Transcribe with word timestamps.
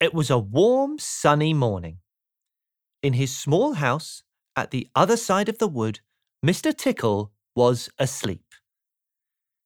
It 0.00 0.14
was 0.14 0.30
a 0.30 0.38
warm, 0.38 0.98
sunny 0.98 1.52
morning. 1.52 1.98
In 3.02 3.14
his 3.14 3.36
small 3.36 3.74
house 3.74 4.22
at 4.54 4.70
the 4.70 4.88
other 4.94 5.16
side 5.16 5.48
of 5.48 5.58
the 5.58 5.68
wood, 5.68 6.00
Mr. 6.44 6.76
Tickle 6.76 7.32
was 7.56 7.88
asleep. 7.98 8.44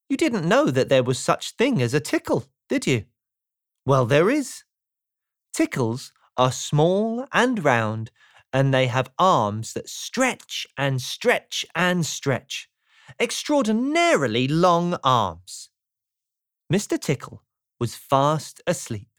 You 0.09 0.17
didn't 0.17 0.49
know 0.49 0.71
that 0.71 0.89
there 0.89 1.03
was 1.03 1.19
such 1.19 1.53
thing 1.53 1.83
as 1.83 1.93
a 1.93 2.01
tickle, 2.01 2.47
did 2.69 2.87
you? 2.87 3.05
Well, 3.85 4.07
there 4.07 4.31
is. 4.31 4.65
Tickles 5.53 6.13
are 6.39 6.53
small 6.53 7.27
and 7.33 7.63
round, 7.63 8.11
and 8.55 8.73
they 8.73 8.87
have 8.87 9.11
arms 9.19 9.75
that 9.75 9.89
stretch 9.89 10.67
and 10.79 11.01
stretch 11.01 11.67
and 11.75 12.07
stretch. 12.07 12.71
Extraordinarily 13.21 14.49
long 14.49 14.97
arms. 15.05 15.69
Mr. 16.73 16.99
Tickle 16.99 17.43
was 17.79 17.95
fast 17.95 18.63
asleep. 18.67 19.12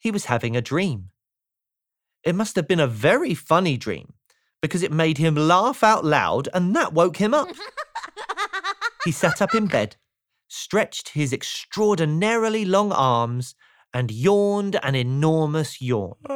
He 0.00 0.10
was 0.10 0.24
having 0.24 0.56
a 0.56 0.62
dream. 0.62 1.10
It 2.24 2.34
must 2.34 2.56
have 2.56 2.66
been 2.66 2.80
a 2.80 2.86
very 2.86 3.34
funny 3.34 3.76
dream 3.76 4.14
because 4.62 4.82
it 4.82 4.92
made 4.92 5.18
him 5.18 5.34
laugh 5.34 5.84
out 5.84 6.04
loud 6.04 6.48
and 6.52 6.74
that 6.74 6.92
woke 6.92 7.18
him 7.18 7.32
up. 7.32 7.48
he 9.04 9.12
sat 9.12 9.40
up 9.40 9.54
in 9.54 9.66
bed, 9.66 9.96
stretched 10.48 11.10
his 11.10 11.32
extraordinarily 11.32 12.64
long 12.64 12.92
arms, 12.92 13.54
and 13.92 14.10
yawned 14.10 14.78
an 14.82 14.94
enormous 14.94 15.80
yawn. 15.80 16.14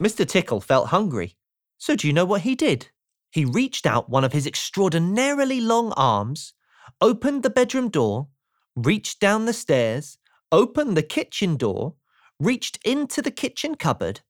Mr. 0.00 0.26
Tickle 0.26 0.60
felt 0.60 0.88
hungry. 0.88 1.36
So 1.78 1.94
do 1.94 2.06
you 2.06 2.12
know 2.12 2.24
what 2.24 2.42
he 2.42 2.54
did? 2.54 2.88
He 3.30 3.44
reached 3.44 3.86
out 3.86 4.08
one 4.08 4.24
of 4.24 4.32
his 4.32 4.46
extraordinarily 4.46 5.60
long 5.60 5.92
arms, 5.92 6.54
opened 7.00 7.42
the 7.42 7.50
bedroom 7.50 7.88
door, 7.90 8.28
reached 8.74 9.20
down 9.20 9.44
the 9.44 9.52
stairs, 9.52 10.18
opened 10.50 10.96
the 10.96 11.02
kitchen 11.02 11.56
door, 11.56 11.94
reached 12.40 12.78
into 12.84 13.22
the 13.22 13.30
kitchen 13.30 13.74
cupboard, 13.74 14.20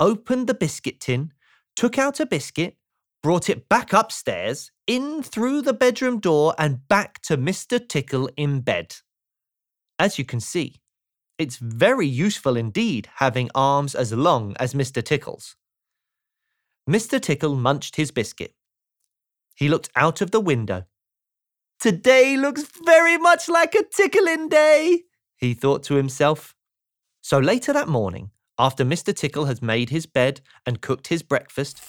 opened 0.00 0.46
the 0.46 0.54
biscuit 0.54 1.00
tin, 1.00 1.32
took 1.76 1.98
out 1.98 2.20
a 2.20 2.26
biscuit, 2.26 2.76
brought 3.22 3.48
it 3.48 3.68
back 3.68 3.92
upstairs, 3.92 4.70
in 4.86 5.22
through 5.22 5.62
the 5.62 5.72
bedroom 5.72 6.18
door, 6.18 6.54
and 6.58 6.86
back 6.88 7.20
to 7.22 7.36
Mr. 7.36 7.86
Tickle 7.86 8.28
in 8.36 8.60
bed. 8.60 8.96
As 9.98 10.18
you 10.18 10.24
can 10.24 10.40
see, 10.40 10.80
it's 11.38 11.56
very 11.56 12.06
useful 12.06 12.56
indeed 12.56 13.08
having 13.16 13.50
arms 13.54 13.94
as 13.94 14.12
long 14.12 14.54
as 14.58 14.74
Mr. 14.74 15.02
Tickle's. 15.02 15.56
Mr. 16.88 17.20
Tickle 17.20 17.54
munched 17.54 17.96
his 17.96 18.10
biscuit. 18.10 18.54
He 19.54 19.68
looked 19.68 19.90
out 19.94 20.20
of 20.20 20.30
the 20.30 20.40
window. 20.40 20.84
Today 21.78 22.36
looks 22.36 22.64
very 22.84 23.18
much 23.18 23.48
like 23.48 23.74
a 23.74 23.84
tickling 23.84 24.48
day, 24.48 25.02
he 25.36 25.54
thought 25.54 25.82
to 25.84 25.94
himself. 25.94 26.54
So 27.22 27.38
later 27.38 27.72
that 27.72 27.88
morning, 27.88 28.32
after 28.58 28.84
Mr. 28.84 29.14
Tickle 29.14 29.44
had 29.44 29.62
made 29.62 29.90
his 29.90 30.06
bed 30.06 30.40
and 30.66 30.80
cooked 30.80 31.06
his 31.06 31.22
breakfast, 31.22 31.80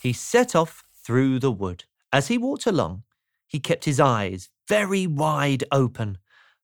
he 0.00 0.14
set 0.14 0.56
off 0.56 0.82
through 1.04 1.38
the 1.38 1.52
wood. 1.52 1.84
As 2.10 2.28
he 2.28 2.38
walked 2.38 2.66
along, 2.66 3.02
he 3.46 3.60
kept 3.60 3.84
his 3.84 4.00
eyes 4.00 4.48
very 4.66 5.06
wide 5.06 5.64
open, 5.70 6.18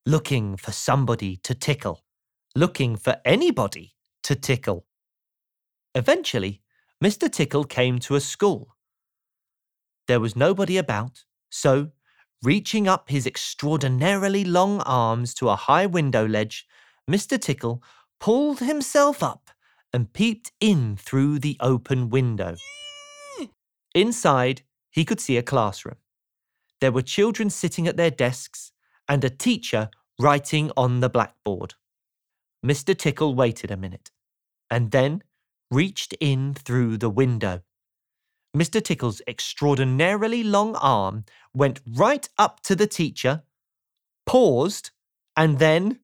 looking 0.06 0.56
for 0.56 0.72
somebody 0.72 1.36
to 1.36 1.54
tickle, 1.54 2.02
looking 2.56 2.96
for 2.96 3.20
anybody 3.26 3.94
to 4.22 4.34
tickle. 4.34 4.86
Eventually, 5.94 6.62
Mr. 7.04 7.30
Tickle 7.30 7.64
came 7.64 7.98
to 7.98 8.14
a 8.14 8.20
school. 8.20 8.74
There 10.08 10.20
was 10.20 10.34
nobody 10.34 10.78
about, 10.78 11.24
so, 11.50 11.90
reaching 12.42 12.88
up 12.88 13.10
his 13.10 13.26
extraordinarily 13.26 14.44
long 14.44 14.80
arms 14.80 15.34
to 15.34 15.50
a 15.50 15.56
high 15.56 15.86
window 15.86 16.26
ledge, 16.26 16.66
Mr. 17.10 17.40
Tickle 17.40 17.82
pulled 18.20 18.60
himself 18.60 19.22
up 19.22 19.50
and 19.92 20.12
peeped 20.12 20.52
in 20.60 20.96
through 20.96 21.38
the 21.38 21.56
open 21.60 22.08
window. 22.08 22.56
Inside, 23.94 24.62
he 24.90 25.04
could 25.04 25.20
see 25.20 25.36
a 25.36 25.42
classroom. 25.42 25.96
There 26.80 26.92
were 26.92 27.02
children 27.02 27.50
sitting 27.50 27.86
at 27.86 27.96
their 27.96 28.10
desks 28.10 28.72
and 29.08 29.22
a 29.24 29.30
teacher 29.30 29.90
writing 30.18 30.70
on 30.76 31.00
the 31.00 31.10
blackboard. 31.10 31.74
Mr. 32.64 32.96
Tickle 32.96 33.34
waited 33.34 33.70
a 33.70 33.76
minute 33.76 34.10
and 34.70 34.90
then 34.90 35.22
reached 35.70 36.14
in 36.20 36.54
through 36.54 36.96
the 36.96 37.10
window. 37.10 37.60
Mr. 38.56 38.82
Tickle's 38.82 39.22
extraordinarily 39.26 40.42
long 40.42 40.76
arm 40.76 41.24
went 41.54 41.80
right 41.86 42.28
up 42.38 42.60
to 42.62 42.76
the 42.76 42.86
teacher, 42.86 43.42
paused, 44.26 44.90
and 45.36 45.58
then 45.58 45.98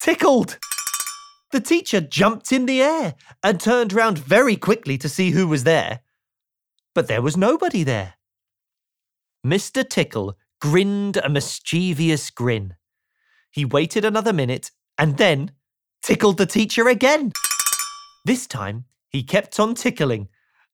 tickled. 0.00 0.58
The 1.52 1.60
teacher 1.60 2.00
jumped 2.00 2.52
in 2.52 2.66
the 2.66 2.82
air 2.82 3.14
and 3.42 3.60
turned 3.60 3.92
round 3.92 4.18
very 4.18 4.56
quickly 4.56 4.96
to 4.98 5.08
see 5.08 5.30
who 5.30 5.46
was 5.48 5.64
there. 5.64 6.00
But 6.94 7.08
there 7.08 7.22
was 7.22 7.36
nobody 7.36 7.82
there. 7.82 8.14
Mr. 9.46 9.88
Tickle 9.88 10.36
grinned 10.60 11.16
a 11.16 11.28
mischievous 11.28 12.30
grin. 12.30 12.74
He 13.50 13.64
waited 13.64 14.04
another 14.04 14.32
minute 14.32 14.70
and 14.96 15.16
then 15.16 15.52
tickled 16.02 16.36
the 16.36 16.46
teacher 16.46 16.88
again. 16.88 17.32
This 18.24 18.46
time, 18.46 18.84
he 19.08 19.22
kept 19.22 19.58
on 19.58 19.74
tickling 19.74 20.28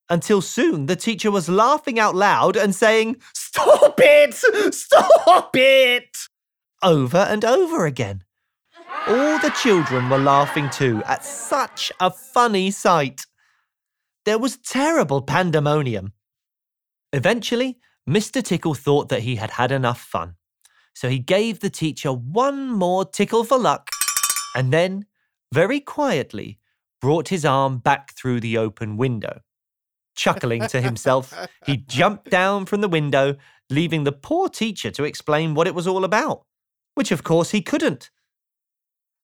until 0.08 0.42
soon 0.42 0.86
the 0.86 0.96
teacher 0.96 1.30
was 1.30 1.48
laughing 1.48 1.98
out 1.98 2.14
loud 2.14 2.56
and 2.56 2.74
saying, 2.74 3.16
Stop 3.34 3.98
it! 3.98 4.34
Stop 4.74 5.56
it! 5.56 6.16
over 6.82 7.18
and 7.18 7.44
over 7.44 7.86
again. 7.86 8.22
All 9.08 9.38
the 9.38 9.54
children 9.62 10.08
were 10.08 10.18
laughing 10.18 10.68
too 10.68 11.00
at 11.06 11.24
such 11.24 11.92
a 12.00 12.10
funny 12.10 12.72
sight. 12.72 13.24
There 14.24 14.38
was 14.38 14.56
terrible 14.56 15.22
pandemonium. 15.22 16.12
Eventually, 17.12 17.78
Mr. 18.08 18.42
Tickle 18.42 18.74
thought 18.74 19.08
that 19.08 19.22
he 19.22 19.36
had 19.36 19.52
had 19.52 19.70
enough 19.70 20.00
fun, 20.00 20.34
so 20.92 21.08
he 21.08 21.20
gave 21.20 21.60
the 21.60 21.70
teacher 21.70 22.12
one 22.12 22.68
more 22.68 23.04
tickle 23.04 23.44
for 23.44 23.58
luck 23.58 23.88
and 24.56 24.72
then, 24.72 25.06
very 25.52 25.78
quietly, 25.78 26.58
brought 27.00 27.28
his 27.28 27.44
arm 27.44 27.78
back 27.78 28.12
through 28.16 28.40
the 28.40 28.58
open 28.58 28.96
window. 28.96 29.40
Chuckling 30.16 30.66
to 30.66 30.80
himself, 30.80 31.32
he 31.64 31.76
jumped 31.76 32.30
down 32.30 32.66
from 32.66 32.80
the 32.80 32.88
window, 32.88 33.36
leaving 33.70 34.02
the 34.02 34.10
poor 34.10 34.48
teacher 34.48 34.90
to 34.90 35.04
explain 35.04 35.54
what 35.54 35.68
it 35.68 35.76
was 35.76 35.86
all 35.86 36.04
about, 36.04 36.44
which 36.94 37.12
of 37.12 37.22
course 37.22 37.50
he 37.52 37.60
couldn't. 37.60 38.10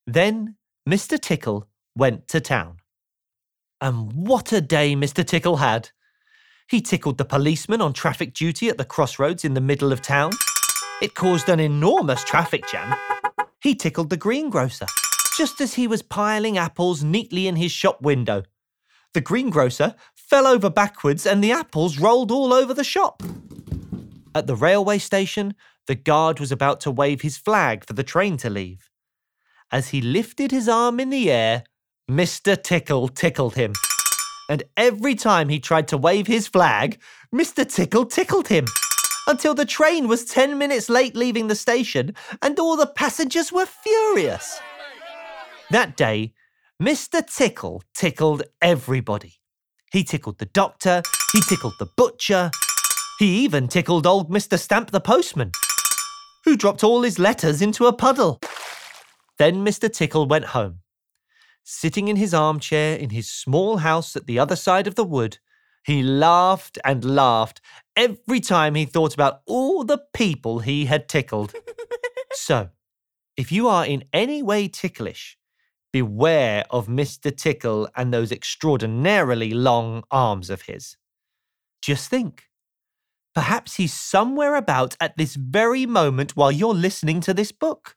Then 0.07 0.57
Mr. 0.89 1.21
Tickle 1.21 1.69
went 1.97 2.29
to 2.29 2.41
town. 2.41 2.79
And 3.81 4.13
what 4.13 4.53
a 4.53 4.61
day 4.61 4.95
Mr. 4.95 5.25
Tickle 5.25 5.57
had! 5.57 5.91
He 6.69 6.81
tickled 6.81 7.19
the 7.19 7.25
policeman 7.25 7.81
on 7.81 7.93
traffic 7.93 8.33
duty 8.33 8.69
at 8.69 8.79
the 8.79 8.85
crossroads 8.85 9.45
in 9.45 9.55
the 9.55 9.61
middle 9.61 9.93
of 9.93 10.01
town. 10.01 10.33
It 11.03 11.15
caused 11.15 11.49
an 11.49 11.61
enormous 11.61 12.25
traffic 12.25 12.67
jam. 12.69 12.95
He 13.61 13.75
tickled 13.75 14.11
the 14.11 14.17
greengrocer 14.17 14.87
just 15.37 15.61
as 15.61 15.75
he 15.75 15.87
was 15.87 16.03
piling 16.03 16.59
apples 16.59 17.03
neatly 17.03 17.47
in 17.47 17.57
his 17.57 17.73
shop 17.73 18.01
window. 18.03 18.43
The 19.15 19.21
greengrocer 19.21 19.95
fell 20.15 20.47
over 20.47 20.71
backwards 20.71 21.27
and 21.27 21.43
the 21.43 21.53
apples 21.53 21.99
rolled 21.99 22.31
all 22.31 22.53
over 22.53 22.73
the 22.75 22.85
shop. 22.85 23.23
At 24.35 24.47
the 24.47 24.57
railway 24.57 24.99
station, 24.99 25.55
the 25.87 25.95
guard 25.95 26.41
was 26.41 26.53
about 26.53 26.81
to 26.81 26.91
wave 26.91 27.21
his 27.21 27.37
flag 27.37 27.85
for 27.85 27.93
the 27.93 28.03
train 28.03 28.37
to 28.39 28.51
leave. 28.51 28.89
As 29.73 29.89
he 29.89 30.03
lifted 30.03 30.51
his 30.51 30.69
arm 30.69 31.01
in 31.01 31.09
the 31.09 31.31
air, 31.31 31.65
Mr. 32.11 32.63
Tickle 32.63 33.09
tickled 33.09 33.55
him. 33.55 33.73
And 34.51 34.65
every 34.77 35.15
time 35.15 35.49
he 35.49 35.59
tried 35.59 35.89
to 35.89 35.97
wave 35.97 36.27
his 36.27 36.47
flag, 36.47 37.01
Mr. 37.35 37.67
Tickle 37.67 38.05
tickled 38.05 38.49
him. 38.49 38.67
Until 39.27 39.55
the 39.55 39.65
train 39.65 40.09
was 40.09 40.27
10 40.27 40.59
minutes 40.59 40.91
late 40.91 41.17
leaving 41.17 41.47
the 41.47 41.55
station 41.55 42.15
and 42.43 42.59
all 42.59 42.77
the 42.77 42.87
passengers 42.87 43.51
were 43.51 43.65
furious. 43.65 44.61
That 45.71 45.97
day, 45.97 46.35
Mr. 46.83 47.27
Tickle 47.27 47.83
tickled 47.95 48.43
everybody. 48.61 49.35
He 49.91 50.05
tickled 50.05 50.39
the 50.39 50.47
doctor, 50.47 51.03
he 51.33 51.41
tickled 51.49 51.75
the 51.79 51.89
butcher, 51.97 52.51
he 53.19 53.45
even 53.45 53.69
tickled 53.69 54.07
old 54.07 54.31
Mr. 54.31 54.59
Stamp 54.59 54.91
the 54.91 55.01
postman, 55.01 55.53
who 56.45 56.57
dropped 56.57 56.83
all 56.83 57.03
his 57.03 57.19
letters 57.19 57.63
into 57.63 57.87
a 57.87 57.93
puddle. 57.93 58.41
Then 59.43 59.65
Mr. 59.67 59.93
Tickle 59.93 60.29
went 60.29 60.45
home 60.45 60.83
Sitting 61.65 62.07
in 62.07 62.15
his 62.15 62.33
armchair 62.33 62.95
in 62.97 63.11
his 63.11 63.29
small 63.29 63.79
house 63.79 64.15
at 64.15 64.29
the 64.29 64.39
other 64.39 64.55
side 64.55 64.87
of 64.87 64.95
the 64.95 65.03
wood, 65.03 65.39
he 65.85 66.01
laughed 66.01 66.79
and 66.85 67.05
laughed 67.05 67.61
every 67.97 68.39
time 68.39 68.77
he 68.77 68.85
thought 68.85 69.15
about 69.15 69.41
all 69.47 69.83
the 69.83 70.01
people 70.15 70.61
he 70.61 70.85
had 70.85 71.09
tickled. 71.09 71.53
so, 72.35 72.71
if 73.37 73.51
you 73.51 73.67
are 73.67 73.85
in 73.85 74.05
any 74.13 74.45
way 74.45 74.69
ticklish, 74.69 75.37
beware 75.93 76.65
of 76.71 76.87
Mr. 76.87 77.37
Tickle 77.37 77.89
and 77.97 78.15
those 78.15 78.31
extraordinarily 78.31 79.51
long 79.51 80.05
arms 80.13 80.51
of 80.51 80.63
his. 80.63 80.97
Just 81.83 82.09
think. 82.09 82.45
Perhaps 83.35 83.75
he's 83.75 83.93
somewhere 83.93 84.55
about 84.55 84.97
at 85.01 85.17
this 85.17 85.35
very 85.35 85.85
moment 85.85 86.37
while 86.37 86.53
you're 86.53 86.73
listening 86.73 87.21
to 87.23 87.35
this 87.35 87.51
book. 87.51 87.97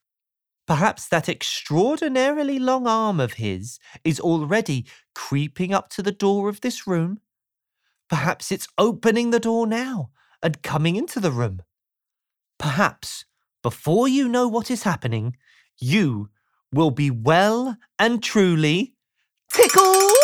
Perhaps 0.68 1.08
that 1.10 1.30
extraordinarily 1.30 2.58
long 2.58 2.88
arm 2.88 3.20
of 3.20 3.34
his 3.34 3.80
is 4.04 4.20
already 4.20 4.86
creeping 5.14 5.74
up 5.74 5.90
to 5.90 6.02
the 6.02 6.12
door 6.12 6.50
of 6.50 6.62
this 6.62 6.88
room. 6.88 7.20
Perhaps 8.10 8.52
it's 8.52 8.68
opening 8.78 9.32
the 9.32 9.40
door 9.40 9.68
now 9.68 10.10
and 10.42 10.62
coming 10.64 10.96
into 10.96 11.20
the 11.20 11.32
room. 11.32 11.62
Perhaps, 12.58 13.26
before 13.62 14.08
you 14.08 14.28
know 14.28 14.48
what 14.48 14.72
is 14.72 14.84
happening, 14.84 15.36
you 15.80 16.30
will 16.72 16.92
be 16.92 17.12
well 17.12 17.78
and 18.00 18.24
truly 18.24 18.96
tickled. 19.52 20.15